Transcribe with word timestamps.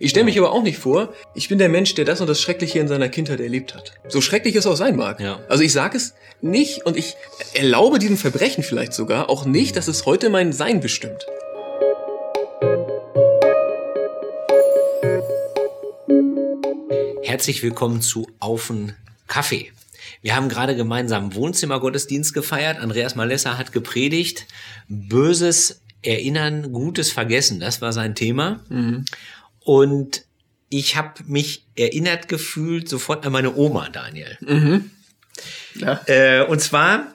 Ich 0.00 0.10
stelle 0.10 0.24
mich 0.24 0.36
aber 0.36 0.50
auch 0.50 0.64
nicht 0.64 0.78
vor, 0.78 1.14
ich 1.36 1.48
bin 1.48 1.58
der 1.58 1.68
Mensch, 1.68 1.94
der 1.94 2.04
das 2.04 2.20
und 2.20 2.26
das 2.26 2.40
Schreckliche 2.40 2.80
in 2.80 2.88
seiner 2.88 3.08
Kindheit 3.08 3.38
erlebt 3.38 3.76
hat. 3.76 3.92
So 4.08 4.20
schrecklich 4.20 4.56
es 4.56 4.66
auch 4.66 4.74
sein 4.74 4.96
mag. 4.96 5.20
Ja. 5.20 5.38
Also 5.48 5.62
ich 5.62 5.72
sage 5.72 5.96
es 5.96 6.14
nicht 6.40 6.84
und 6.84 6.96
ich 6.96 7.14
erlaube 7.54 8.00
diesem 8.00 8.16
Verbrechen 8.16 8.64
vielleicht 8.64 8.92
sogar 8.92 9.30
auch 9.30 9.44
nicht, 9.44 9.76
dass 9.76 9.86
es 9.86 10.04
heute 10.04 10.30
mein 10.30 10.52
Sein 10.52 10.80
bestimmt. 10.80 11.24
Herzlich 17.22 17.62
willkommen 17.62 18.02
zu 18.02 18.26
Aufen 18.40 18.96
Kaffee. 19.28 19.70
Wir 20.22 20.34
haben 20.34 20.48
gerade 20.48 20.74
gemeinsam 20.74 21.36
Wohnzimmergottesdienst 21.36 22.34
gefeiert. 22.34 22.80
Andreas 22.80 23.14
Malessa 23.14 23.58
hat 23.58 23.70
gepredigt. 23.70 24.48
Böses 24.88 25.82
Erinnern, 26.02 26.72
Gutes 26.72 27.12
Vergessen, 27.12 27.60
das 27.60 27.80
war 27.80 27.92
sein 27.92 28.16
Thema. 28.16 28.60
Und 29.64 30.24
ich 30.68 30.96
habe 30.96 31.22
mich 31.26 31.66
erinnert 31.76 32.28
gefühlt 32.28 32.88
sofort 32.88 33.26
an 33.26 33.32
meine 33.32 33.54
Oma, 33.56 33.88
Daniel. 33.88 34.36
Ja. 35.74 36.00
Äh, 36.06 36.44
und 36.46 36.60
zwar, 36.60 37.14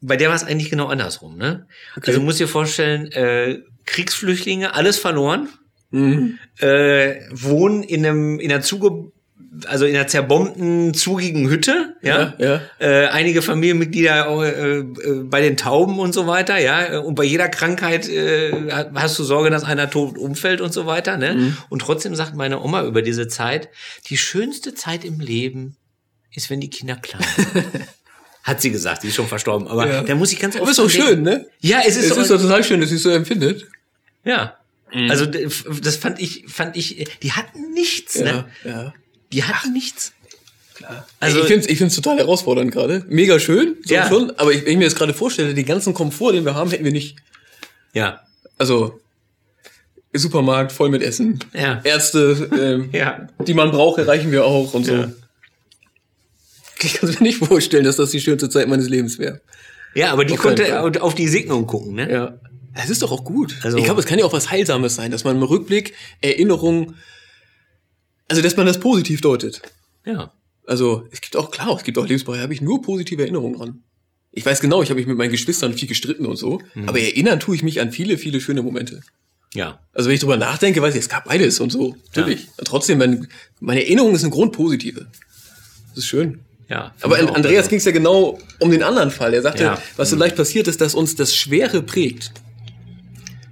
bei 0.00 0.16
der 0.16 0.28
war 0.28 0.36
es 0.36 0.44
eigentlich 0.44 0.70
genau 0.70 0.86
andersrum. 0.86 1.36
Ne? 1.36 1.66
Okay. 1.96 2.08
Also 2.08 2.20
du 2.20 2.24
musst 2.24 2.40
dir 2.40 2.48
vorstellen, 2.48 3.10
äh, 3.12 3.60
Kriegsflüchtlinge, 3.86 4.74
alles 4.74 4.98
verloren, 4.98 5.48
Mhm. 5.92 6.38
äh, 6.60 7.16
wohnen 7.32 7.82
in 7.82 8.06
einem 8.06 8.38
in 8.38 8.52
einer 8.52 8.62
zuge 8.62 9.10
also 9.66 9.84
in 9.84 9.96
einer 9.96 10.06
zerbombten, 10.06 10.94
zugigen 10.94 11.48
Hütte, 11.50 11.96
ja. 12.02 12.34
Ja, 12.38 12.60
Äh, 12.78 13.06
einige 13.08 13.42
Familienmitglieder 13.42 14.28
auch, 14.28 14.42
äh, 14.42 14.78
äh, 14.78 14.84
bei 15.24 15.40
den 15.40 15.56
Tauben 15.56 15.98
und 15.98 16.12
so 16.14 16.26
weiter, 16.26 16.56
ja. 16.58 17.00
Und 17.00 17.14
bei 17.16 17.24
jeder 17.24 17.48
Krankheit 17.48 18.08
äh, 18.08 18.52
hast 18.94 19.18
du 19.18 19.24
Sorge, 19.24 19.50
dass 19.50 19.64
einer 19.64 19.90
tot 19.90 20.18
umfällt 20.18 20.60
und 20.60 20.72
so 20.72 20.86
weiter, 20.86 21.16
ne? 21.16 21.34
Mhm. 21.34 21.56
Und 21.68 21.80
trotzdem 21.82 22.14
sagt 22.14 22.34
meine 22.36 22.60
Oma 22.60 22.84
über 22.84 23.02
diese 23.02 23.26
Zeit, 23.28 23.68
die 24.06 24.16
schönste 24.16 24.74
Zeit 24.74 25.04
im 25.04 25.18
Leben 25.20 25.76
ist, 26.32 26.48
wenn 26.50 26.60
die 26.60 26.70
Kinder 26.70 26.96
klein 26.96 27.24
sind. 27.36 27.64
Hat 28.44 28.62
sie 28.62 28.70
gesagt, 28.70 29.02
sie 29.02 29.08
ist 29.08 29.16
schon 29.16 29.26
verstorben. 29.28 29.66
Aber 29.68 29.86
Ja. 29.86 30.02
da 30.02 30.14
muss 30.14 30.32
ich 30.32 30.38
ganz 30.38 30.54
Aber 30.56 30.62
oft 30.62 30.72
ist 30.72 30.78
auch 30.80 30.88
denken. 30.90 31.06
schön, 31.08 31.22
ne? 31.22 31.46
Ja, 31.60 31.80
es 31.86 31.96
ist, 31.96 32.06
Es 32.06 32.14
so, 32.14 32.20
ist 32.22 32.30
doch 32.30 32.40
total 32.40 32.64
schön, 32.64 32.80
dass 32.80 32.88
sie 32.90 32.96
es 32.96 33.02
so 33.02 33.10
empfindet. 33.10 33.66
ja. 34.24 34.54
Mhm. 34.92 35.08
Also 35.10 35.24
das 35.26 35.96
fand 35.96 36.20
ich, 36.20 36.44
fand 36.48 36.76
ich, 36.76 37.06
die 37.22 37.30
hatten 37.32 37.72
nichts, 37.74 38.18
ne? 38.18 38.46
ja. 38.64 38.92
Die 39.32 39.44
hatten 39.44 39.72
nichts. 39.72 40.12
Klar. 40.74 41.06
Also- 41.20 41.40
ich 41.40 41.46
finde 41.46 41.60
es 41.66 41.68
ich 41.70 41.78
find's 41.78 41.94
total 41.94 42.18
herausfordernd 42.18 42.72
gerade. 42.72 43.04
Mega 43.08 43.38
schön, 43.38 43.76
so 43.84 43.94
Ja. 43.94 44.08
schon. 44.08 44.30
Aber 44.38 44.52
ich, 44.52 44.64
wenn 44.64 44.72
ich 44.72 44.78
mir 44.78 44.84
das 44.84 44.94
gerade 44.94 45.14
vorstelle, 45.14 45.54
den 45.54 45.66
ganzen 45.66 45.94
Komfort, 45.94 46.32
den 46.32 46.44
wir 46.44 46.54
haben, 46.54 46.70
hätten 46.70 46.84
wir 46.84 46.92
nicht. 46.92 47.16
Ja. 47.92 48.20
Also 48.58 49.00
Supermarkt 50.12 50.72
voll 50.72 50.88
mit 50.88 51.02
Essen. 51.02 51.38
Ja. 51.52 51.80
Ärzte, 51.84 52.48
ähm, 52.58 52.90
Ja. 52.92 53.28
die 53.46 53.54
man 53.54 53.70
braucht, 53.70 53.98
erreichen 53.98 54.32
wir 54.32 54.44
auch 54.44 54.74
und 54.74 54.84
so. 54.86 54.92
Ja. 54.94 55.12
Ich 56.82 56.94
kann 56.94 57.10
mir 57.10 57.20
nicht 57.20 57.38
vorstellen, 57.38 57.84
dass 57.84 57.96
das 57.96 58.10
die 58.10 58.20
schönste 58.20 58.48
Zeit 58.48 58.66
meines 58.68 58.88
Lebens 58.88 59.18
wäre. 59.18 59.40
Ja, 59.94 60.12
aber 60.12 60.24
die 60.24 60.34
Auf 60.34 60.40
konnte 60.40 60.64
Fall. 60.64 60.98
auf 60.98 61.14
die 61.14 61.28
Segnung 61.28 61.66
gucken, 61.66 61.94
ne? 61.94 62.10
Ja. 62.10 62.34
Es 62.74 62.88
ist 62.88 63.02
doch 63.02 63.10
auch 63.12 63.24
gut. 63.24 63.56
Also- 63.62 63.76
ich 63.76 63.84
glaube, 63.84 64.00
es 64.00 64.06
kann 64.06 64.18
ja 64.18 64.24
auch 64.24 64.32
was 64.32 64.50
Heilsames 64.50 64.94
sein, 64.94 65.10
dass 65.10 65.24
man 65.24 65.36
im 65.36 65.42
Rückblick 65.42 65.94
Erinnerungen, 66.22 66.94
also 68.30 68.40
dass 68.42 68.56
man 68.56 68.66
das 68.66 68.80
positiv 68.80 69.20
deutet. 69.20 69.60
Ja. 70.06 70.32
Also 70.66 71.06
es 71.10 71.20
gibt 71.20 71.36
auch, 71.36 71.50
klar, 71.50 71.74
es 71.76 71.82
gibt 71.84 71.98
auch 71.98 72.06
Lebensbereiche, 72.06 72.38
da 72.38 72.42
habe 72.44 72.54
ich 72.54 72.60
nur 72.60 72.80
positive 72.80 73.20
Erinnerungen 73.22 73.58
dran. 73.58 73.82
Ich 74.32 74.46
weiß 74.46 74.60
genau, 74.60 74.82
ich 74.82 74.88
habe 74.90 74.98
mich 75.00 75.08
mit 75.08 75.18
meinen 75.18 75.32
Geschwistern 75.32 75.74
viel 75.74 75.88
gestritten 75.88 76.24
und 76.26 76.36
so, 76.36 76.60
Mhm. 76.74 76.88
aber 76.88 77.00
erinnern 77.00 77.40
tue 77.40 77.56
ich 77.56 77.62
mich 77.62 77.80
an 77.80 77.90
viele, 77.92 78.16
viele 78.16 78.40
schöne 78.40 78.62
Momente. 78.62 79.02
Ja. 79.54 79.80
Also 79.92 80.08
wenn 80.08 80.14
ich 80.14 80.20
drüber 80.20 80.36
nachdenke, 80.36 80.80
weiß 80.80 80.94
ich, 80.94 81.00
es 81.00 81.08
gab 81.08 81.24
beides 81.24 81.58
und 81.58 81.70
so, 81.70 81.96
natürlich. 82.14 82.46
Trotzdem, 82.64 82.98
mein, 82.98 83.26
meine 83.58 83.82
Erinnerung 83.82 84.14
ist 84.14 84.22
eine 84.22 84.30
grundpositive. 84.30 85.08
Das 85.88 85.98
ist 85.98 86.06
schön. 86.06 86.38
Ja. 86.68 86.94
Aber 87.00 87.18
an. 87.18 87.30
Andreas 87.30 87.68
ging 87.68 87.78
es 87.78 87.84
ja 87.84 87.90
genau 87.90 88.38
um 88.60 88.70
den 88.70 88.84
anderen 88.84 89.10
Fall. 89.10 89.34
Er 89.34 89.42
sagte, 89.42 89.64
Ja. 89.64 89.82
was 89.96 90.10
so 90.10 90.14
leicht 90.16 90.36
passiert 90.36 90.68
ist, 90.68 90.80
dass 90.80 90.94
uns 90.94 91.16
das 91.16 91.34
Schwere 91.34 91.82
prägt. 91.82 92.30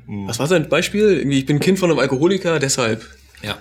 Mhm. 0.06 0.28
Was 0.28 0.39
war 0.39 0.47
sein 0.47 0.69
Beispiel? 0.69 1.19
Irgendwie, 1.19 1.41
ich 1.41 1.47
bin 1.47 1.59
Kind 1.59 1.81
von 1.81 1.91
einem 1.91 1.99
Alkoholiker, 1.99 2.60
deshalb, 2.60 3.05
Ja. 3.43 3.59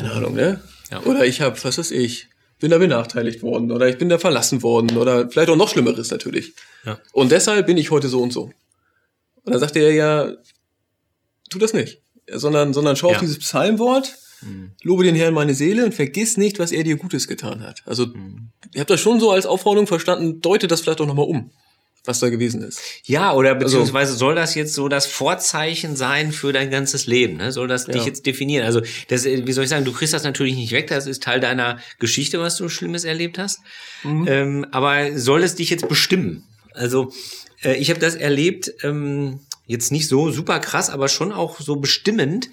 Keine 0.00 0.12
Ahnung, 0.12 0.34
ne? 0.34 0.60
Ja. 0.90 1.00
Oder 1.02 1.24
ich 1.24 1.40
habe, 1.40 1.56
was 1.62 1.78
weiß 1.78 1.90
ich, 1.92 2.28
bin 2.58 2.70
da 2.70 2.78
benachteiligt 2.78 3.42
worden 3.42 3.70
oder 3.72 3.88
ich 3.88 3.96
bin 3.98 4.08
da 4.08 4.18
verlassen 4.18 4.62
worden 4.62 4.96
oder 4.96 5.30
vielleicht 5.30 5.48
auch 5.48 5.56
noch 5.56 5.68
Schlimmeres 5.68 6.10
natürlich. 6.10 6.52
Ja. 6.84 6.98
Und 7.12 7.32
deshalb 7.32 7.66
bin 7.66 7.76
ich 7.76 7.90
heute 7.90 8.08
so 8.08 8.22
und 8.22 8.32
so. 8.32 8.50
Und 9.44 9.52
dann 9.52 9.60
sagte 9.60 9.78
er 9.78 9.92
ja, 9.92 10.32
tu 11.48 11.58
das 11.58 11.72
nicht, 11.72 12.02
sondern, 12.30 12.74
sondern 12.74 12.96
schau 12.96 13.08
auf 13.08 13.14
Ja. 13.14 13.20
dieses 13.20 13.38
Psalmwort, 13.38 14.16
lobe 14.82 15.04
den 15.04 15.14
Herrn 15.14 15.34
meine 15.34 15.54
Seele 15.54 15.84
und 15.84 15.94
vergiss 15.94 16.36
nicht, 16.36 16.58
was 16.58 16.72
er 16.72 16.82
dir 16.82 16.96
Gutes 16.96 17.28
getan 17.28 17.62
hat. 17.62 17.82
Also, 17.86 18.06
ihr 18.72 18.80
habt 18.80 18.90
das 18.90 19.00
schon 19.00 19.20
so 19.20 19.30
als 19.30 19.44
Aufforderung 19.44 19.86
verstanden, 19.86 20.40
deute 20.40 20.66
das 20.66 20.80
vielleicht 20.80 21.00
auch 21.00 21.06
nochmal 21.06 21.26
um, 21.26 21.50
was 22.04 22.18
da 22.20 22.28
gewesen 22.30 22.62
ist. 22.62 22.80
Ja, 23.04 23.32
oder 23.34 23.50
Also 23.54 23.64
beziehungsweise 23.64 24.14
soll 24.14 24.34
das 24.34 24.54
jetzt 24.54 24.74
so 24.74 24.88
das 24.88 25.06
Vorzeichen 25.06 25.96
sein 25.96 26.32
für 26.32 26.52
dein 26.52 26.70
ganzes 26.70 27.06
Leben? 27.06 27.36
Ne? 27.36 27.52
Soll 27.52 27.68
das 27.68 27.86
dich 27.86 27.96
Ja. 27.96 28.04
jetzt 28.04 28.24
definieren? 28.26 28.64
Also, 28.64 28.80
das, 29.08 29.26
äh, 29.26 29.46
wie 29.46 29.52
soll 29.52 29.64
ich 29.64 29.70
sagen, 29.70 29.84
du 29.84 29.92
kriegst 29.92 30.14
das 30.14 30.24
natürlich 30.24 30.54
nicht 30.54 30.72
weg, 30.72 30.86
das 30.88 31.06
ist 31.06 31.22
Teil 31.22 31.40
deiner 31.40 31.78
Geschichte, 31.98 32.40
was 32.40 32.56
du 32.56 32.68
Schlimmes 32.68 33.04
erlebt 33.04 33.38
hast. 33.38 33.60
Mhm. 34.02 34.26
Ähm, 34.28 34.66
aber 34.70 35.18
soll 35.18 35.42
es 35.42 35.54
dich 35.54 35.68
jetzt 35.70 35.88
bestimmen? 35.88 36.44
Also, 36.74 37.12
äh, 37.62 37.74
ich 37.76 37.90
habe 37.90 38.00
das 38.00 38.14
erlebt, 38.14 38.72
ähm, 38.82 39.40
jetzt 39.66 39.92
nicht 39.92 40.08
so 40.08 40.30
super 40.32 40.58
krass, 40.58 40.90
aber 40.90 41.08
schon 41.08 41.32
auch 41.32 41.60
so 41.60 41.76
bestimmend 41.76 42.48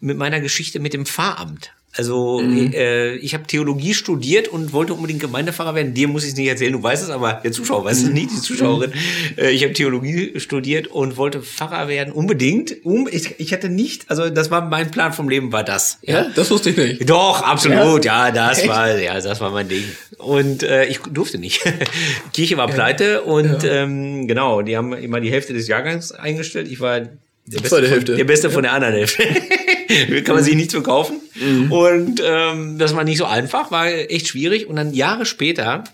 mit 0.00 0.16
meiner 0.16 0.40
Geschichte 0.40 0.78
mit 0.80 0.94
dem 0.94 1.06
Pfarramt. 1.06 1.72
Also 1.94 2.40
Mhm. 2.40 2.72
äh, 2.72 3.14
ich 3.16 3.34
habe 3.34 3.44
Theologie 3.46 3.92
studiert 3.92 4.48
und 4.48 4.72
wollte 4.72 4.94
unbedingt 4.94 5.20
Gemeindepfarrer 5.20 5.74
werden. 5.74 5.92
Dir 5.92 6.08
muss 6.08 6.22
ich 6.24 6.30
es 6.30 6.36
nicht 6.36 6.48
erzählen, 6.48 6.72
du 6.72 6.82
weißt 6.82 7.02
es, 7.02 7.10
aber 7.10 7.34
der 7.44 7.52
Zuschauer 7.52 7.84
weiß 7.84 7.98
es 7.98 8.04
Mhm. 8.08 8.14
nicht, 8.14 8.30
die 8.30 8.40
Zuschauerin. 8.40 8.92
Äh, 9.36 9.50
ich 9.50 9.62
habe 9.62 9.74
Theologie 9.74 10.32
studiert 10.40 10.86
und 10.88 11.18
wollte 11.18 11.42
Pfarrer 11.42 11.88
werden, 11.88 12.12
unbedingt. 12.12 12.74
Um, 12.84 13.06
ich, 13.10 13.34
ich 13.38 13.52
hatte 13.52 13.68
nicht, 13.68 14.08
also 14.10 14.30
das 14.30 14.50
war 14.50 14.62
mein 14.68 14.90
Plan 14.90 15.12
vom 15.12 15.28
Leben, 15.28 15.52
war 15.52 15.64
das. 15.64 15.98
Ja, 16.02 16.26
das 16.34 16.50
wusste 16.50 16.70
ich 16.70 16.76
nicht. 16.78 17.10
Doch, 17.10 17.42
absolut, 17.42 18.04
ja, 18.06 18.30
das 18.30 18.60
Echt? 18.60 18.68
war, 18.68 18.98
ja, 18.98 19.20
das 19.20 19.40
war 19.40 19.50
mein 19.50 19.68
Ding. 19.68 19.84
Und 20.18 20.62
äh, 20.62 20.86
ich 20.86 20.98
durfte 20.98 21.36
nicht. 21.38 21.60
Kirche 22.32 22.56
war 22.56 22.68
pleite 22.68 23.22
und 23.22 23.64
ähm, 23.64 24.26
genau, 24.28 24.62
die 24.62 24.76
haben 24.78 24.94
immer 24.94 25.20
die 25.20 25.30
Hälfte 25.30 25.52
des 25.52 25.68
Jahrgangs 25.68 26.12
eingestellt. 26.12 26.68
Ich 26.70 26.80
war 26.80 27.02
der 27.44 27.60
Beste, 27.60 27.68
Zweite 27.68 27.86
von, 27.86 27.92
Hälfte. 27.94 28.16
der 28.16 28.24
Beste 28.24 28.50
von 28.50 28.62
der 28.62 28.72
anderen 28.72 28.94
Hälfte. 28.94 29.22
Kann 30.24 30.34
man 30.34 30.44
sich 30.44 30.54
nicht 30.54 30.70
so 30.70 30.82
kaufen. 30.82 31.20
Mhm. 31.34 31.72
Und 31.72 32.22
ähm, 32.24 32.78
das 32.78 32.94
war 32.94 33.04
nicht 33.04 33.18
so 33.18 33.24
einfach, 33.24 33.70
war 33.70 33.86
echt 33.86 34.28
schwierig. 34.28 34.68
Und 34.68 34.76
dann 34.76 34.94
Jahre 34.94 35.26
später, 35.26 35.84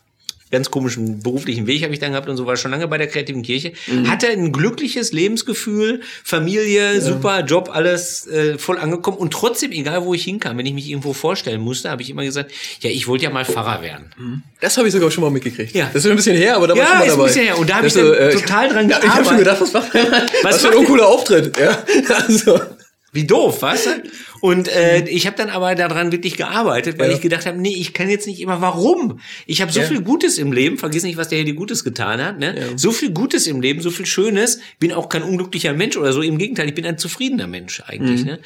ganz 0.50 0.70
komischen 0.70 1.22
beruflichen 1.22 1.66
Weg 1.66 1.82
habe 1.82 1.92
ich 1.92 1.98
dann 1.98 2.12
gehabt 2.12 2.28
und 2.28 2.36
so 2.36 2.47
war 2.47 2.56
schon 2.56 2.70
lange 2.70 2.88
bei 2.88 2.98
der 2.98 3.06
kreativen 3.06 3.42
Kirche, 3.42 3.72
Mhm. 3.86 4.10
hatte 4.10 4.28
ein 4.28 4.53
glückliches 4.53 5.12
Lebensgefühl, 5.12 6.00
Familie, 6.25 7.00
super 7.00 7.44
Job, 7.44 7.70
alles 7.72 8.26
äh, 8.26 8.59
voll 8.59 8.78
angekommen 8.78 9.19
und 9.19 9.32
trotzdem, 9.32 9.72
egal 9.72 10.04
wo 10.04 10.14
ich 10.14 10.25
hinkam, 10.25 10.56
wenn 10.59 10.66
ich 10.66 10.75
mich 10.75 10.88
irgendwo 10.88 11.12
vorstellen 11.12 11.60
musste, 11.60 11.91
habe 11.91 12.03
ich 12.03 12.10
immer 12.10 12.25
gesagt, 12.25 12.53
ja, 12.81 12.91
ich 12.91 13.06
wollte 13.09 13.25
ja 13.25 13.31
mal 13.31 13.44
Pfarrer 13.44 13.82
werden. 13.82 14.42
Das 14.60 14.76
habe 14.76 14.88
ich 14.88 14.94
sogar 14.94 15.10
schon 15.10 15.22
mal 15.25 15.31
mitgekriegt. 15.31 15.75
Ja. 15.75 15.91
Das 15.92 16.04
ist 16.04 16.10
ein 16.10 16.16
bisschen 16.16 16.36
her, 16.36 16.56
aber 16.56 16.66
da 16.69 16.75
war 16.76 16.82
Ja, 16.82 16.84
ich 16.84 16.91
schon 16.91 16.98
mal 16.98 17.04
ist 17.04 17.12
ein 17.12 17.16
dabei. 17.19 17.26
bisschen 17.28 17.42
her. 17.44 17.59
Und 17.59 17.70
da 17.70 17.75
hab 17.76 17.82
Das 17.82 17.94
ich 17.97 18.03
dann 18.03 18.06
so, 18.09 18.15
äh, 18.15 18.32
total 18.34 18.69
dran 18.70 18.88
ja, 18.91 18.98
Ich 19.03 19.09
habe 19.09 19.25
schon 19.25 19.36
gearbeitet. 19.38 19.38
gedacht, 19.38 19.60
was 19.60 19.72
macht? 19.72 19.94
Was, 20.42 20.54
Was 20.54 20.60
für 20.62 20.69
ein 20.70 20.76
uncooler 20.76 21.06
Auftritt. 21.09 21.56
Ja, 21.59 21.82
also. 22.26 22.60
Wie 23.12 23.26
doof, 23.26 23.62
weißt 23.62 23.86
du? 23.86 23.91
Und 24.41 24.69
äh, 24.69 25.04
ich 25.09 25.26
habe 25.26 25.37
dann 25.37 25.50
aber 25.50 25.75
daran 25.75 26.12
wirklich 26.12 26.37
gearbeitet, 26.37 26.99
weil. 26.99 27.10
Ja. 27.10 27.15
ich 27.16 27.21
gedacht 27.22 27.47
habe, 27.47 27.59
nee, 27.59 27.75
ich 27.76 27.93
kann 27.94 28.09
jetzt 28.10 28.26
nicht 28.26 28.41
immer, 28.41 28.60
warum? 28.60 29.21
Ich 29.47 29.60
habe 29.62 29.72
so 29.72 29.81
Ja. 29.81 29.87
viel 29.87 30.00
Gutes 30.03 30.38
im 30.38 30.53
Leben, 30.53 30.78
vergiss 30.78 31.03
nicht, 31.03 31.16
was 31.16 31.28
der 31.28 31.38
hier 31.38 31.44
die 31.44 31.54
Gutes 31.54 31.84
getan 31.84 32.22
hat, 32.22 32.38
ne? 32.38 32.54
So 32.77 32.93
viel 32.93 33.10
Gutes 33.10 33.47
im 33.47 33.60
Leben, 33.60 33.81
so 33.81 33.91
viel 33.91 34.06
Schönes, 34.06 34.60
bin 34.78 34.93
auch 34.93 35.09
kein 35.09 35.22
unglücklicher 35.22 35.72
Mensch 35.72 35.97
oder 35.97 36.12
so, 36.12 36.22
im 36.22 36.38
Gegenteil, 36.38 36.69
ich 36.69 36.75
bin 36.75 36.84
ein 36.87 36.98
zufriedener 36.98 37.47
Mensch 37.47 37.82
eigentlich, 37.87 38.21
Mhm. 38.21 38.27
ne? 38.27 38.38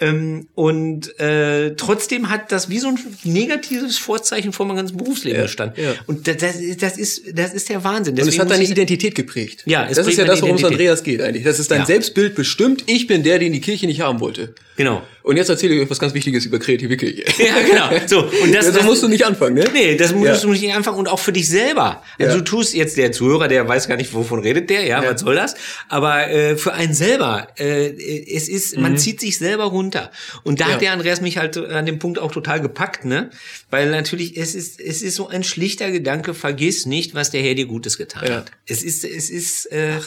Ähm, 0.00 0.48
und 0.54 1.18
äh, 1.20 1.74
trotzdem 1.76 2.28
hat 2.28 2.50
das 2.50 2.68
wie 2.68 2.78
so 2.78 2.88
ein 2.88 2.98
negatives 3.24 3.98
Vorzeichen 3.98 4.52
vor 4.52 4.66
meinem 4.66 4.76
ganzen 4.78 4.96
Berufsleben 4.96 5.36
Ja, 5.38 5.42
gestanden. 5.44 5.82
ja. 5.84 5.92
Und 6.06 6.26
das, 6.26 6.36
das, 6.38 6.56
ist- 6.56 6.82
das 6.82 6.96
ist 6.98 7.22
das 7.38 7.54
ist 7.54 7.68
der 7.68 7.84
Wahnsinn. 7.84 8.14
Und 8.14 8.20
es 8.20 8.26
Deswegen 8.26 8.42
hat 8.42 8.50
deine 8.50 8.64
Identität 8.64 9.14
geprägt. 9.14 9.62
Ja, 9.66 9.86
es 9.88 9.96
das 9.96 10.06
ist 10.08 10.18
ja 10.18 10.24
das, 10.24 10.42
worum 10.42 10.56
es. 10.56 10.64
Andreas 10.64 11.02
geht 11.04 11.20
eigentlich. 11.22 11.44
Das 11.44 11.58
ist 11.60 11.70
dein 11.70 11.80
Ja. 11.80 11.86
Selbstbild 11.86 12.34
bestimmt. 12.34 12.84
Ich 12.86 13.06
bin 13.06 13.22
der, 13.22 13.38
den 13.38 13.52
die 13.52 13.60
Kirche 13.60 13.86
nicht 13.86 14.00
haben 14.00 14.20
wollte. 14.20 14.54
Genau. 14.76 15.02
Und 15.22 15.36
jetzt 15.36 15.48
erzähle 15.48 15.74
ich 15.74 15.82
euch 15.82 15.90
was 15.90 15.98
ganz 16.00 16.14
Wichtiges 16.14 16.44
über 16.46 16.58
kreative 16.58 16.96
Kirche. 16.96 17.24
Ja, 17.38 17.60
genau. 17.62 18.06
So, 18.06 18.20
und 18.42 18.52
das, 18.54 18.66
ja, 18.66 18.72
so 18.72 18.78
das, 18.78 18.86
musst 18.86 19.02
du 19.02 19.08
nicht 19.08 19.24
anfangen, 19.24 19.54
ne? 19.54 19.64
Nee, 19.72 19.96
das 19.96 20.12
musst 20.12 20.26
Ja. 20.26 20.36
du 20.36 20.48
nicht 20.50 20.72
anfangen 20.74 20.98
und 20.98 21.08
auch 21.08 21.18
für 21.18 21.32
dich 21.32 21.48
selber. 21.48 22.02
Also 22.18 22.32
Ja. 22.32 22.38
du 22.38 22.44
tust 22.44 22.74
jetzt 22.74 22.96
der 22.96 23.12
Zuhörer, 23.12 23.46
der 23.48 23.66
weiß 23.68 23.86
gar 23.88 23.96
nicht, 23.96 24.12
wovon 24.14 24.40
redet 24.40 24.68
der, 24.70 24.82
ja, 24.84 25.02
Ja. 25.02 25.12
was 25.12 25.20
soll 25.20 25.34
das? 25.36 25.54
Aber 25.88 26.28
äh, 26.28 26.56
für 26.56 26.72
einen 26.74 26.94
selber, 26.94 27.48
äh, 27.58 27.90
es 28.34 28.48
ist, 28.48 28.76
man 28.78 28.98
zieht 28.98 29.20
sich 29.20 29.38
selber 29.38 29.64
runter. 29.64 30.10
Und 30.44 30.60
da 30.60 30.64
Mhm. 30.64 30.68
Ja. 30.70 30.74
hat 30.74 30.82
der 30.82 30.92
Andreas 30.92 31.20
mich 31.20 31.36
halt 31.38 31.56
an 31.56 31.86
dem 31.86 31.98
Punkt 31.98 32.18
auch 32.18 32.32
total 32.32 32.60
gepackt, 32.60 33.04
ne? 33.04 33.30
Weil 33.70 33.90
natürlich, 33.90 34.36
es 34.36 34.54
ist, 34.54 34.80
es 34.80 35.02
ist 35.02 35.14
so 35.14 35.28
ein 35.28 35.44
schlichter 35.44 35.90
Gedanke, 35.90 36.34
vergiss 36.34 36.86
nicht, 36.86 37.14
was 37.14 37.30
der 37.30 37.42
Herr 37.42 37.54
dir 37.54 37.66
Gutes 37.66 37.96
getan 37.98 38.24
Ja. 38.28 38.34
hat. 38.36 38.50
Es 38.66 38.82
ist, 38.82 39.04
es 39.04 39.30
ist, 39.30 39.66
äh, 39.72 39.98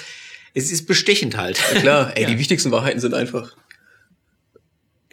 es 0.54 0.72
ist 0.72 0.88
bestechend 0.88 1.38
halt. 1.38 1.58
Klar, 1.80 2.12
ey, 2.16 2.24
Ja. 2.24 2.30
die 2.30 2.40
wichtigsten 2.40 2.72
Wahrheiten 2.72 3.00
sind 3.00 3.14
einfach. 3.14 3.56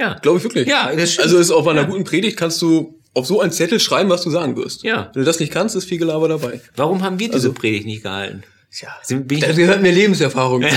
Ja. 0.02 0.14
Glaube 0.20 0.38
ich 0.38 0.44
wirklich. 0.44 0.66
Ja, 0.68 0.92
das 0.94 1.12
stimmt. 1.12 1.24
Also 1.26 1.38
ist 1.38 1.50
auf 1.50 1.66
einer 1.68 1.84
guten 1.84 2.04
Predigt 2.04 2.36
kannst 2.36 2.60
du 2.60 2.98
auf 3.14 3.26
so 3.26 3.40
einen 3.40 3.52
Zettel 3.52 3.78
schreiben, 3.78 4.10
was 4.10 4.22
du 4.22 4.30
sagen 4.30 4.56
wirst. 4.56 4.82
Ja. 4.82 5.10
Wenn 5.14 5.22
du 5.22 5.26
das 5.26 5.38
nicht 5.38 5.52
kannst, 5.52 5.76
ist 5.76 5.84
viel 5.84 5.98
Gelaber 5.98 6.28
dabei. 6.28 6.60
Warum 6.76 7.02
haben 7.02 7.18
wir 7.18 7.28
diese 7.28 7.48
Also- 7.48 7.52
Predigt 7.52 7.86
nicht 7.86 8.02
gehalten? 8.02 8.42
Tja, 8.74 8.88
Sind- 9.02 9.28
bin 9.28 9.38
ich- 9.38 9.44
da 9.44 9.52
gehört 9.52 9.82
mir 9.82 9.92
Lebenserfahrung. 9.92 10.62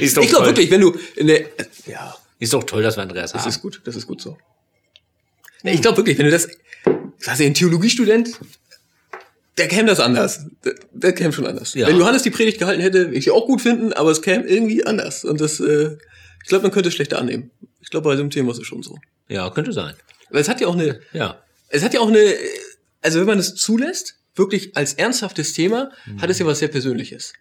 Ist 0.00 0.16
doch 0.16 0.22
ich 0.22 0.30
glaube 0.30 0.46
wirklich, 0.46 0.70
wenn 0.70 0.80
du 0.80 0.96
in 1.16 1.26
der, 1.26 1.40
ja, 1.86 2.14
Ist 2.38 2.52
doch 2.52 2.64
toll, 2.64 2.82
dass 2.82 2.96
wir 2.96 3.02
Andreas 3.02 3.32
das 3.32 3.42
haben. 3.42 3.48
ist 3.50 3.60
gut, 3.60 3.80
das 3.84 3.96
ist 3.96 4.06
gut 4.06 4.20
so. 4.20 4.36
Nee, 5.62 5.72
ich 5.74 5.82
glaube 5.82 5.96
wirklich, 5.98 6.16
wenn 6.18 6.26
du 6.26 6.30
das, 6.32 6.48
was 7.24 7.40
ein 7.40 7.54
Theologiestudent, 7.54 8.30
der 9.58 9.68
käme 9.68 9.88
das 9.88 10.00
anders. 10.00 10.46
Der, 10.64 10.74
der 10.92 11.12
käme 11.12 11.32
schon 11.32 11.46
anders. 11.46 11.74
Ja. 11.74 11.86
Wenn 11.86 11.96
Johannes 11.98 12.22
die 12.22 12.30
Predigt 12.30 12.58
gehalten 12.58 12.80
hätte, 12.82 13.06
würde 13.06 13.14
ich 13.16 13.24
sie 13.24 13.30
auch 13.30 13.46
gut 13.46 13.60
finden, 13.62 13.92
aber 13.92 14.10
es 14.10 14.20
käme 14.22 14.44
irgendwie 14.44 14.84
anders. 14.84 15.24
Und 15.24 15.40
das, 15.40 15.60
äh, 15.60 15.96
ich 16.44 16.48
glaube, 16.48 16.62
man 16.62 16.70
könnte 16.70 16.88
es 16.90 16.94
schlechter 16.94 17.18
annehmen. 17.18 17.50
Ich 17.80 17.90
glaube, 17.90 18.08
bei 18.08 18.14
so 18.16 18.20
einem 18.22 18.30
Thema 18.30 18.52
ist 18.52 18.58
es 18.60 18.66
schon 18.66 18.82
so. 18.84 18.98
Ja, 19.28 19.50
könnte 19.50 19.72
sein. 19.72 19.94
Weil 20.30 20.40
es 20.42 20.48
hat 20.48 20.60
ja 20.60 20.68
auch 20.68 20.76
eine, 20.76 21.00
Ja. 21.12 21.42
es 21.68 21.82
hat 21.82 21.92
ja 21.94 22.00
auch 22.00 22.08
eine, 22.08 22.34
also 23.02 23.18
wenn 23.18 23.26
man 23.26 23.38
es 23.38 23.54
zulässt, 23.56 24.16
wirklich 24.36 24.76
als 24.76 24.94
ernsthaftes 24.94 25.52
Thema, 25.52 25.90
hat 26.20 26.30
es 26.30 26.38
ja 26.38 26.46
was 26.46 26.58
sehr 26.60 26.68
Persönliches. 26.68 27.32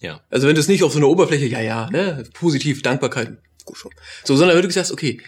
Ja. 0.00 0.20
Also 0.30 0.46
wenn 0.48 0.54
du 0.54 0.60
es 0.60 0.68
nicht 0.68 0.82
auf 0.82 0.92
so 0.92 0.98
einer 0.98 1.08
Oberfläche, 1.08 1.46
ja, 1.46 1.60
ja, 1.60 1.90
ne, 1.90 2.24
positiv, 2.34 2.82
Dankbarkeit, 2.82 3.36
gut 3.64 3.76
schon. 3.76 3.92
So, 4.24 4.36
sondern 4.36 4.56
wenn 4.56 4.64
du 4.64 4.70
sagst, 4.70 4.92
okay, 4.92 5.20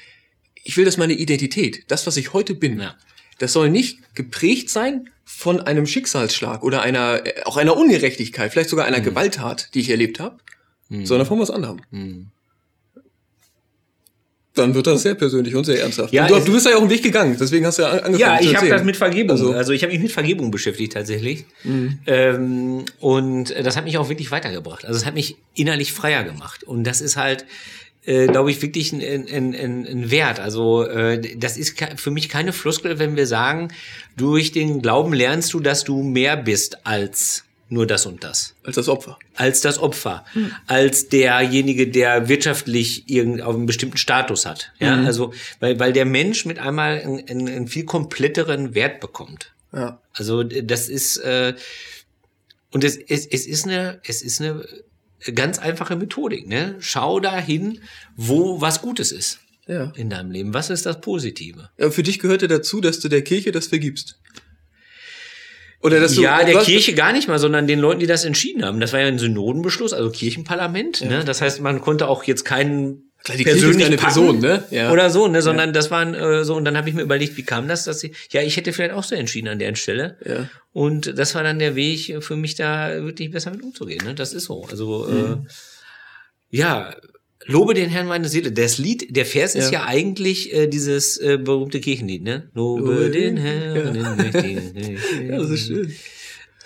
ich 0.64 0.76
will, 0.76 0.84
dass 0.84 0.96
meine 0.96 1.14
Identität, 1.14 1.84
das, 1.90 2.06
was 2.06 2.16
ich 2.16 2.32
heute 2.32 2.54
bin, 2.54 2.80
Ja. 2.80 2.96
das 3.38 3.52
soll 3.52 3.70
nicht 3.70 4.14
geprägt 4.14 4.68
sein 4.70 5.08
von 5.24 5.60
einem 5.60 5.86
Schicksalsschlag 5.86 6.62
oder 6.62 6.82
einer, 6.82 7.22
auch 7.44 7.56
einer 7.56 7.76
Ungerechtigkeit, 7.76 8.52
vielleicht 8.52 8.70
sogar 8.70 8.86
Mhm. 8.86 8.94
einer 8.94 9.02
Gewalttat, 9.02 9.74
die 9.74 9.80
ich 9.80 9.90
erlebt 9.90 10.20
habe, 10.20 10.38
sondern 11.04 11.26
von 11.26 11.40
was 11.40 11.50
anderem. 11.50 11.80
Mhm. 14.56 14.60
Dann 14.60 14.74
wird 14.74 14.86
das 14.86 15.02
sehr 15.02 15.14
persönlich 15.14 15.54
und 15.54 15.64
sehr 15.64 15.80
ernsthaft. 15.82 16.12
Ja, 16.12 16.26
du, 16.26 16.38
du 16.40 16.52
bist 16.52 16.66
ja 16.66 16.74
auch 16.76 16.80
einen 16.80 16.90
Weg 16.90 17.02
gegangen, 17.02 17.36
deswegen 17.38 17.66
hast 17.66 17.78
du 17.78 17.82
ja 17.82 17.88
an- 17.90 17.98
angefangen 18.00 18.18
Ja, 18.18 18.40
ich 18.40 18.56
habe 18.56 18.68
das 18.68 18.84
mit 18.84 18.96
Vergebung. 18.96 19.30
Also, 19.32 19.52
Also- 19.52 19.72
ich 19.72 19.82
habe 19.82 19.92
mich 19.92 20.02
mit 20.02 20.12
Vergebung 20.12 20.50
beschäftigt 20.50 20.92
tatsächlich. 20.94 21.44
Ähm, 22.06 22.84
und 23.00 23.54
das 23.62 23.76
hat 23.76 23.84
mich 23.84 23.98
auch 23.98 24.08
wirklich 24.08 24.30
weitergebracht. 24.30 24.84
Also 24.84 24.98
es 24.98 25.06
hat 25.06 25.14
mich 25.14 25.36
innerlich 25.54 25.92
freier 25.92 26.24
gemacht. 26.24 26.64
Und 26.64 26.84
das 26.84 27.00
ist 27.00 27.16
halt, 27.16 27.44
äh, 28.04 28.26
glaube 28.26 28.50
ich, 28.50 28.62
wirklich 28.62 28.92
ein, 28.92 29.00
ein, 29.02 29.54
ein, 29.54 29.86
ein 29.86 30.10
Wert. 30.10 30.38
Also 30.40 30.84
äh, 30.84 31.20
das 31.36 31.56
ist 31.56 31.76
für 31.96 32.10
mich 32.10 32.28
keine 32.28 32.52
Floskel, 32.52 32.98
wenn 32.98 33.16
wir 33.16 33.26
sagen, 33.26 33.68
durch 34.16 34.52
den 34.52 34.80
Glauben 34.82 35.12
lernst 35.12 35.52
du, 35.52 35.60
dass 35.60 35.84
du 35.84 36.02
mehr 36.02 36.36
bist 36.36 36.86
als 36.86 37.44
nur 37.68 37.86
das 37.86 38.06
und 38.06 38.22
das 38.22 38.54
Als 38.62 38.76
das 38.76 38.88
Opfer. 38.88 39.18
als 39.34 39.60
das 39.60 39.78
Opfer, 39.78 40.24
als 40.68 41.08
derjenige, 41.08 41.88
der 41.88 42.28
wirtschaftlich 42.28 43.08
irgend 43.10 43.42
auf 43.42 43.56
einen 43.56 43.66
bestimmten 43.66 43.96
Status 43.96 44.46
hat. 44.46 44.72
Ja, 44.78 45.02
also 45.02 45.32
weil 45.60 45.78
weil 45.80 45.92
der 45.92 46.04
Mensch 46.04 46.44
mit 46.46 46.58
einmal 46.60 47.00
einen, 47.00 47.28
einen, 47.28 47.48
einen 47.48 47.66
viel 47.68 47.84
kompletteren 47.84 48.74
Wert 48.74 49.00
bekommt. 49.00 49.52
Ja. 49.72 50.00
Also 50.12 50.42
das 50.44 50.88
ist 50.88 51.16
äh, 51.18 51.54
und 52.72 52.84
es, 52.84 52.96
es, 52.96 53.26
es 53.26 53.46
ist 53.46 53.64
eine 53.66 54.00
es 54.04 54.22
ist 54.22 54.40
eine 54.40 54.64
ganz 55.34 55.58
einfache 55.58 55.96
Methodik. 55.96 56.46
Ne? 56.46 56.76
Schau 56.78 57.18
dahin, 57.20 57.80
wo 58.14 58.60
was 58.60 58.80
Gutes 58.80 59.10
ist 59.10 59.40
Ja. 59.66 59.92
in 59.96 60.08
deinem 60.08 60.30
Leben. 60.30 60.54
Was 60.54 60.70
ist 60.70 60.86
das 60.86 61.00
Positive? 61.00 61.70
ja. 61.78 61.90
Für 61.90 62.02
dich 62.04 62.20
gehörte 62.20 62.46
dazu, 62.46 62.80
dass 62.80 63.00
du 63.00 63.08
der 63.08 63.22
Kirche 63.22 63.50
das 63.50 63.66
vergibst. 63.66 64.18
Oder 65.86 66.00
dass 66.00 66.14
du, 66.14 66.22
ja, 66.22 66.42
der 66.42 66.58
Kirche 66.62 66.94
gar 66.94 67.12
nicht 67.12 67.28
mal, 67.28 67.38
sondern 67.38 67.68
den 67.68 67.78
Leuten, 67.78 68.00
die 68.00 68.08
das 68.08 68.24
entschieden 68.24 68.64
haben. 68.64 68.80
Das 68.80 68.92
war 68.92 68.98
ja 69.00 69.06
ein 69.06 69.20
Synodenbeschluss, 69.20 69.92
also 69.92 70.10
Kirchenparlament. 70.10 71.04
Ne? 71.04 71.22
Das 71.24 71.40
heißt, 71.40 71.60
man 71.60 71.80
konnte 71.80 72.08
auch 72.08 72.24
jetzt 72.24 72.44
keinen 72.44 73.12
Klar, 73.22 73.38
die 73.38 73.44
ist 73.44 73.78
keine 73.80 73.96
Person, 73.96 74.38
ne? 74.38 74.64
Ja. 74.70 74.92
Oder 74.92 75.10
so, 75.10 75.26
ne? 75.26 75.42
Sondern 75.42 75.72
das 75.72 75.90
waren 75.90 76.14
äh, 76.14 76.44
so, 76.44 76.54
und 76.54 76.64
dann 76.64 76.76
habe 76.76 76.88
ich 76.88 76.94
mir 76.94 77.02
überlegt, 77.02 77.36
wie 77.36 77.42
kam 77.42 77.66
das, 77.66 77.84
dass 77.84 78.04
ich, 78.04 78.12
ja, 78.30 78.42
ich 78.42 78.56
hätte 78.56 78.72
vielleicht 78.72 78.94
auch 78.94 79.02
so 79.02 79.14
entschieden 79.16 79.48
an 79.48 79.58
der 79.58 79.74
Stelle. 79.74 80.16
Ja. 80.24 80.48
Und 80.72 81.18
das 81.18 81.34
war 81.34 81.42
dann 81.42 81.58
der 81.58 81.74
Weg 81.74 82.22
für 82.22 82.36
mich, 82.36 82.54
da 82.56 83.02
wirklich 83.02 83.30
besser 83.30 83.50
mit 83.52 83.62
umzugehen. 83.62 84.04
Ne? 84.04 84.14
Das 84.14 84.32
ist 84.32 84.44
so. 84.44 84.64
Also 84.70 85.06
Mhm. 85.08 85.46
äh, 85.46 86.56
ja, 86.56 86.94
lobe 87.46 87.74
den 87.74 87.88
Herrn 87.90 88.06
meine 88.06 88.28
Seele. 88.28 88.52
Das 88.52 88.78
Lied, 88.78 89.14
der 89.16 89.24
Vers 89.26 89.54
ist 89.54 89.72
Ja. 89.72 89.80
ja 89.80 89.86
eigentlich 89.86 90.52
äh, 90.52 90.66
dieses 90.66 91.16
äh, 91.18 91.38
berühmte 91.38 91.80
Kirchenlied, 91.80 92.22
ne? 92.22 92.48
Lobe, 92.54 93.10
den 93.10 93.36
den- 93.36 93.36
Herrn, 93.38 93.94
ja. 93.96 94.14
den 94.14 94.16
mächtigen. 94.16 94.98
ja, 95.30 95.38
das 95.38 95.50
ist 95.50 95.66
schön. 95.66 95.92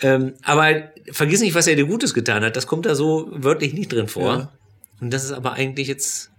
Ähm, 0.02 0.32
aber 0.42 0.90
vergiss 1.12 1.40
nicht, 1.40 1.54
was 1.54 1.66
er 1.66 1.76
dir 1.76 1.84
Gutes 1.86 2.14
getan 2.14 2.42
hat. 2.42 2.56
Das 2.56 2.66
kommt 2.66 2.86
da 2.86 2.94
so 2.94 3.28
wörtlich 3.32 3.74
nicht 3.74 3.92
drin 3.92 4.08
vor. 4.08 4.32
Ja. 4.32 4.52
Und 5.00 5.12
das 5.12 5.24
ist 5.24 5.32
aber 5.32 5.52
eigentlich 5.52 5.88
jetzt 5.88 6.30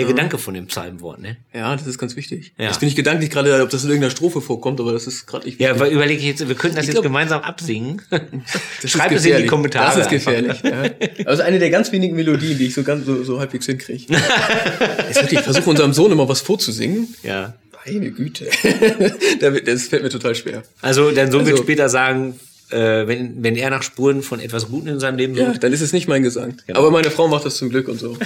der 0.00 0.08
Gedanke 0.08 0.38
von 0.38 0.54
dem 0.54 0.66
Psalmwort, 0.66 1.20
ne? 1.20 1.36
Ja, 1.54 1.74
das 1.76 1.86
ist 1.86 1.98
ganz 1.98 2.16
wichtig. 2.16 2.52
Ja. 2.58 2.66
Jetzt 2.66 2.80
bin 2.80 2.88
ich 2.88 2.96
gedanklich 2.96 3.30
gerade, 3.30 3.62
ob 3.62 3.70
das 3.70 3.84
in 3.84 3.90
irgendeiner 3.90 4.10
Strophe 4.10 4.40
vorkommt, 4.40 4.80
aber 4.80 4.92
das 4.92 5.06
ist 5.06 5.26
gerade 5.26 5.46
nicht 5.46 5.60
Ja, 5.60 5.68
wichtig. 5.70 5.80
weil 5.82 5.92
überlege 5.92 6.20
ich 6.20 6.26
jetzt, 6.26 6.46
wir 6.48 6.54
könnten 6.54 6.76
das 6.76 6.84
Ich 6.84 6.88
jetzt 6.88 6.94
glaub- 6.96 7.04
gemeinsam 7.04 7.40
absingen. 7.42 8.02
Schreib 8.84 9.12
es 9.12 9.24
in 9.24 9.36
die. 9.36 9.46
Kommentare. 9.46 9.86
Das 9.96 10.06
ist 10.06 10.10
gefährlich. 10.10 10.62
Ja. 10.62 10.82
Also 11.26 11.42
eine 11.42 11.58
der 11.58 11.70
ganz 11.70 11.92
wenigen 11.92 12.16
Melodien, 12.16 12.58
die 12.58 12.66
ich 12.66 12.74
so 12.74 12.82
ganz 12.82 13.06
so, 13.06 13.22
so 13.24 13.38
halbwegs 13.40 13.66
hinkriege. 13.66 14.04
Ich 15.30 15.40
versuche 15.40 15.68
unserem 15.70 15.92
Sohn 15.92 16.12
immer 16.12 16.28
was 16.28 16.40
vorzusingen. 16.40 17.14
Ja. 17.22 17.54
Meine 17.86 18.10
Güte. 18.10 18.46
Da 19.40 19.52
wird- 19.54 19.66
das 19.68 19.84
fällt 19.88 20.02
mir 20.02 20.10
total 20.10 20.34
schwer. 20.34 20.62
Also 20.82 21.10
dein 21.10 21.30
Sohn 21.30 21.40
wird 21.46 21.52
Also- 21.54 21.62
später 21.64 21.88
sagen, 21.88 22.38
äh, 22.70 23.06
wenn, 23.08 23.42
wenn 23.42 23.56
er 23.56 23.70
nach 23.70 23.82
Spuren 23.82 24.22
von 24.22 24.38
etwas 24.38 24.68
Guten 24.68 24.86
in 24.88 25.00
seinem 25.00 25.16
Leben 25.18 25.34
Ja, 25.34 25.46
sucht, 25.48 25.62
dann 25.64 25.72
ist 25.72 25.80
es 25.80 25.92
nicht 25.92 26.06
mein 26.06 26.22
Gesang. 26.22 26.56
Genau. 26.66 26.78
Aber 26.78 26.90
meine 26.92 27.10
Frau 27.10 27.26
macht 27.26 27.44
das 27.44 27.56
zum 27.56 27.68
Glück 27.70 27.88
und 27.88 27.98
so. 27.98 28.16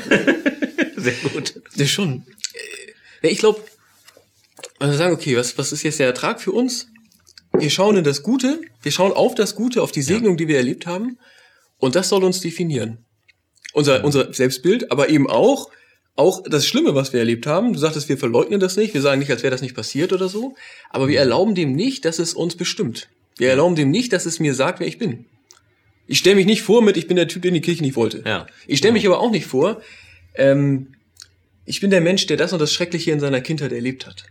Sehr 1.05 1.31
gut. 1.31 1.61
Das 1.77 1.91
schon. 1.91 2.25
Ja, 3.23 3.31
ich 3.31 3.39
glaube, 3.39 3.61
also 4.79 4.97
sagen, 4.97 5.15
okay, 5.15 5.37
was, 5.37 5.57
was 5.57 5.73
ist 5.73 5.83
jetzt 5.83 5.99
der 5.99 6.07
Ertrag 6.07 6.41
für 6.41 6.53
uns? 6.53 6.89
Wir 7.53 7.71
schauen 7.71 7.97
in 7.97 8.05
das 8.05 8.23
Gute, 8.23 8.61
wir 8.83 8.93
schauen 8.93 9.13
auf 9.13 9.35
das 9.35 9.55
Gute, 9.55 9.83
auf 9.83 9.93
die 9.93 10.03
Segnung, 10.03 10.37
die 10.37 10.49
wir 10.49 10.57
erlebt 10.57 10.87
haben. 10.87 11.19
Und 11.79 11.95
das 11.95 12.09
soll 12.09 12.25
uns 12.25 12.41
definieren. 12.41 12.99
Unser, 13.73 14.05
unser 14.05 14.33
Selbstbild, 14.33 14.91
aber 14.91 15.09
eben 15.09 15.29
auch, 15.29 15.71
auch 16.17 16.43
das 16.43 16.67
Schlimme, 16.67 16.95
was 16.95 17.13
wir 17.13 17.21
erlebt 17.21 17.47
haben. 17.47 17.73
Du 17.73 17.79
sagtest, 17.79 18.09
wir 18.09 18.19
verleugnen 18.19 18.61
das 18.61 18.77
nicht, 18.77 18.95
wir 18.95 19.01
sagen 19.01 19.21
nicht, 19.21 19.31
als 19.31 19.43
wäre 19.43 19.51
das 19.51 19.63
nicht 19.63 19.75
passiert 19.75 20.13
oder 20.13 20.29
so. 20.29 20.55
Aber 20.91 21.09
wir 21.09 21.19
erlauben 21.19 21.55
dem 21.55 21.73
nicht, 21.73 22.05
dass 22.05 22.19
es 22.19 22.35
uns 22.35 22.57
bestimmt. 22.57 23.09
Wir 23.37 23.51
erlauben 23.51 23.75
dem 23.75 23.91
nicht, 23.91 24.13
dass 24.13 24.27
es 24.27 24.41
mir 24.41 24.55
sagt, 24.55 24.81
wer 24.81 24.87
ich 24.87 24.99
bin. 24.99 25.27
Ich 26.07 26.19
stelle 26.19 26.37
mich 26.37 26.47
nicht 26.47 26.63
vor 26.63 26.83
mit, 26.83 26.97
ich 26.97 27.07
bin 27.07 27.17
der 27.17 27.29
Typ, 27.29 27.43
den 27.43 27.55
die 27.55 27.61
Kirche 27.61 27.83
nicht 27.83 27.97
wollte. 27.97 28.23
Ja. 28.27 28.47
Ich 28.67 28.79
stelle 28.79 28.93
mich 28.93 29.07
aber 29.07 29.21
auch 29.21 29.31
nicht 29.31 29.47
vor, 29.47 29.81
ähm, 30.35 30.94
ich 31.67 31.81
bin 31.81 31.91
der 31.91 32.01
Mensch, 32.01 32.27
der 32.27 32.37
das 32.37 32.53
und 32.53 32.59
das 32.59 32.73
Schreckliche 32.73 33.11
in 33.11 33.21
seiner 33.21 33.41
Kindheit 33.41 33.73
erlebt 33.73 34.07
hat. 34.07 34.25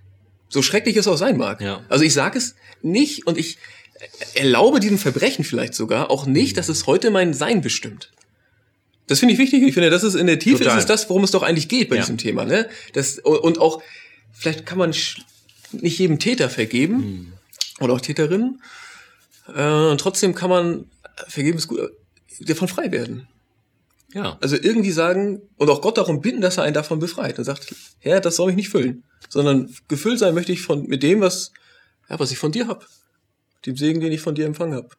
So 0.50 0.62
schrecklich 0.62 0.96
es 0.98 1.08
auch 1.08 1.18
sein 1.18 1.38
mag. 1.38 1.62
Ja. 1.62 1.84
Also 1.90 2.04
ich 2.04 2.14
sage 2.14 2.38
es 2.38 2.56
nicht 2.82 3.26
und 3.26 3.38
ich 3.38 3.58
erlaube 4.36 4.80
diesem 4.80 4.98
Verbrechen 4.98 5.44
vielleicht 5.44 5.74
sogar 5.74 6.12
auch 6.12 6.26
nicht, 6.26 6.58
dass 6.58 6.70
es 6.70 6.86
heute 6.88 7.10
mein 7.12 7.34
Sein 7.34 7.62
bestimmt. 7.62 8.12
Das 9.08 9.20
finde 9.20 9.34
ich 9.34 9.40
wichtig. 9.40 9.64
Ich 9.64 9.74
finde, 9.74 9.90
das 9.90 10.04
ist 10.04 10.16
in 10.16 10.28
der 10.28 10.40
Tiefe 10.40 10.60
Total. 10.60 10.78
ist 10.78 10.84
es 10.84 10.88
das, 10.88 11.10
worum 11.10 11.24
es 11.24 11.32
doch 11.32 11.44
eigentlich 11.44 11.68
geht 11.68 11.90
bei 11.90 11.96
Ja. 11.96 12.02
diesem 12.02 12.18
Thema. 12.18 12.46
Ne? 12.46 12.70
Das, 12.94 13.20
und 13.20 13.60
auch, 13.60 13.82
vielleicht 14.32 14.66
kann 14.66 14.78
man 14.78 14.94
nicht 15.72 16.00
jedem 16.00 16.20
Täter 16.20 16.50
vergeben 16.50 16.96
Hm. 17.02 17.34
oder 17.82 17.94
auch 17.94 18.02
Täterinnen. 18.02 18.62
Äh, 19.54 19.62
und 19.64 20.00
trotzdem 20.00 20.36
kann 20.36 20.50
man 20.50 20.86
vergeben 21.28 21.58
ist 21.58 21.68
gut, 21.68 21.80
äh, 21.80 22.46
davon 22.46 22.68
frei 22.68 22.92
werden. 22.92 23.28
Ja. 24.14 24.38
Also 24.42 24.56
irgendwie 24.56 24.92
sagen 24.92 25.42
und 25.58 25.70
auch 25.70 25.82
Gott 25.82 25.98
darum 25.98 26.22
bitten, 26.22 26.42
dass 26.42 26.58
er 26.58 26.64
einen 26.64 26.74
davon 26.74 27.00
befreit 27.00 27.38
und 27.40 27.46
sagt, 27.46 27.74
Herr, 28.00 28.20
das 28.20 28.36
soll 28.36 28.48
mich 28.48 28.56
nicht 28.56 28.70
füllen, 28.70 29.04
sondern 29.30 29.74
gefüllt 29.88 30.20
sein 30.20 30.36
möchte 30.36 30.52
ich 30.52 30.62
von 30.62 30.86
mit 30.88 31.02
dem, 31.04 31.22
was 31.22 31.52
ja, 32.10 32.20
was 32.20 32.32
ich 32.32 32.38
von 32.38 32.52
dir 32.52 32.68
hab, 32.68 32.88
dem 33.66 33.76
Segen, 33.78 34.00
den 34.02 34.12
ich 34.12 34.22
von 34.22 34.36
dir 34.36 34.46
empfangen 34.46 34.76
hab. 34.76 34.96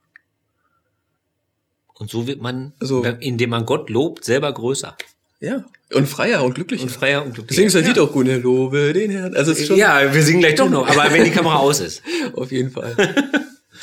Und 1.95 2.11
so 2.11 2.27
wird 2.27 2.41
man, 2.41 2.73
Also- 2.81 3.05
indem 3.05 3.51
man 3.51 3.67
Gott 3.67 3.89
lobt, 3.91 4.25
selber 4.25 4.53
größer. 4.53 4.97
Ja, 5.41 5.65
und 5.93 6.09
freier 6.09 6.43
und 6.43 6.55
glücklicher. 6.55 6.85
Und 6.85 6.91
freier 6.91 7.23
und 7.25 7.35
glücklicher. 7.35 7.49
Deswegen 7.63 7.67
ist 7.67 7.75
das 7.77 7.87
Lied 7.87 7.99
auch 7.99 8.11
gut, 8.13 8.25
ne? 8.27 8.39
Lobe 8.39 8.93
den 8.95 9.11
Herrn. 9.11 9.35
Also 9.37 9.53
es 9.53 9.61
ist 9.61 9.67
schon 9.67 9.77
Ja, 9.77 10.13
wir 10.15 10.23
singen 10.23 10.41
gleich 10.41 10.55
doch 10.55 10.71
noch, 10.71 10.89
aber 10.89 11.13
wenn 11.13 11.23
die 11.25 11.31
Kamera 11.31 11.57
aus 11.59 11.81
ist. 11.81 12.03
auf 12.35 12.51
jeden 12.51 12.71
Fall. 12.71 12.97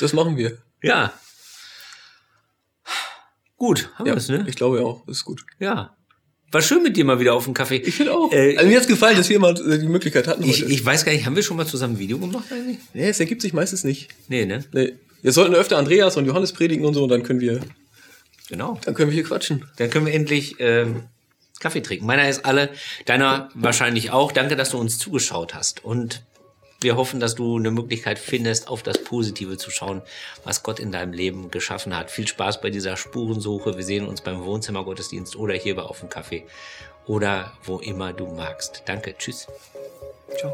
Das 0.00 0.12
machen 0.12 0.36
wir. 0.36 0.58
Ja. 0.82 1.12
Gut, 3.62 3.90
haben 3.94 4.06
Ja, 4.06 4.14
wir 4.14 4.16
es, 4.16 4.28
ne? 4.28 4.44
ich 4.48 4.56
glaube 4.56 4.84
auch, 4.84 5.06
das 5.06 5.18
ist 5.18 5.24
gut. 5.24 5.44
Ja. 5.60 5.94
War 6.50 6.62
schön 6.62 6.82
mit 6.82 6.96
dir 6.96 7.04
mal 7.04 7.20
wieder 7.20 7.32
auf 7.32 7.44
dem 7.44 7.54
Kaffee. 7.54 7.76
Ich 7.76 7.94
finde 7.94 8.12
auch. 8.12 8.32
Äh, 8.32 8.56
also 8.56 8.68
mir 8.68 8.76
hat's 8.76 8.88
gefallen, 8.88 9.16
dass 9.16 9.28
wir 9.28 9.38
mal 9.38 9.54
äh, 9.56 9.78
die 9.78 9.86
Möglichkeit 9.86 10.26
hatten 10.26 10.42
ich, 10.42 10.64
ich 10.68 10.84
weiß 10.84 11.04
gar 11.04 11.12
nicht, 11.12 11.26
haben 11.26 11.36
wir 11.36 11.44
schon 11.44 11.56
mal 11.56 11.64
zusammen 11.64 11.94
ein 11.94 11.98
Video 12.00 12.18
gemacht 12.18 12.46
eigentlich? 12.50 12.78
nee, 12.92 13.08
es 13.08 13.20
ergibt 13.20 13.40
sich 13.40 13.52
meistens 13.52 13.84
nicht. 13.84 14.08
Nee, 14.26 14.46
ne? 14.46 14.64
Nee. 14.72 14.94
Wir 15.22 15.30
sollten 15.30 15.54
öfter 15.54 15.78
Andreas 15.78 16.16
und 16.16 16.26
Johannes 16.26 16.52
predigen 16.52 16.84
und 16.84 16.94
so, 16.94 17.04
und 17.04 17.08
dann 17.10 17.22
können 17.22 17.38
wir, 17.38 17.60
Genau. 18.48 18.80
dann 18.84 18.94
können 18.94 19.10
wir 19.10 19.14
hier 19.14 19.22
quatschen. 19.22 19.64
Dann 19.76 19.90
können 19.90 20.06
wir 20.06 20.12
endlich 20.12 20.56
ähm, 20.58 21.04
Kaffee 21.60 21.82
trinken. 21.82 22.04
Meiner 22.04 22.28
ist 22.28 22.44
alle, 22.44 22.68
deiner 23.06 23.48
wahrscheinlich 23.54 24.10
auch. 24.10 24.32
Danke, 24.32 24.56
dass 24.56 24.70
du 24.70 24.78
uns 24.78 24.98
zugeschaut 24.98 25.54
hast. 25.54 25.84
Und 25.84 26.24
wir 26.82 26.96
hoffen, 26.96 27.20
dass 27.20 27.34
du 27.34 27.56
eine 27.56 27.70
Möglichkeit 27.70 28.18
findest, 28.18 28.68
auf 28.68 28.82
das 28.82 29.02
Positive 29.02 29.56
zu 29.56 29.70
schauen, 29.70 30.02
was 30.44 30.62
Gott 30.62 30.80
in 30.80 30.92
deinem 30.92 31.12
Leben 31.12 31.50
geschaffen 31.50 31.96
hat. 31.96 32.10
Viel 32.10 32.26
Spaß 32.26 32.60
bei 32.60 32.70
dieser 32.70 32.96
Spurensuche. 32.96 33.76
Wir 33.76 33.84
sehen 33.84 34.06
uns 34.06 34.20
beim 34.20 34.44
Wohnzimmergottesdienst 34.44 35.36
oder 35.36 35.54
hier 35.54 35.76
bei 35.76 35.82
Auf 35.82 36.00
dem 36.00 36.08
Kaffee. 36.08 36.44
oder 37.06 37.52
wo 37.64 37.78
immer 37.78 38.12
du 38.12 38.26
magst. 38.26 38.82
Danke, 38.86 39.14
tschüss. 39.18 39.46
Ciao. 40.38 40.52